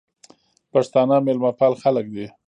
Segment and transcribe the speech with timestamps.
[0.71, 2.25] پښتانه مېلمپال خلک دي.